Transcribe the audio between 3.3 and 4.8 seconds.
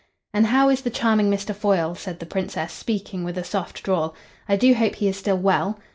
a soft drawl. "I do